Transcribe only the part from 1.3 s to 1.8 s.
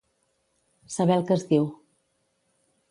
es diu.